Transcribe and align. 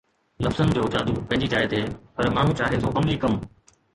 لفظن 0.45 0.69
جو 0.77 0.85
جادو 0.95 1.13
پنهنجي 1.33 1.49
جاءِ 1.51 1.69
تي 1.73 1.81
پر 2.21 2.29
ماڻهو 2.39 2.57
چاهي 2.63 2.83
ٿو 2.87 2.95
عملي 3.01 3.21
ڪم 3.27 3.37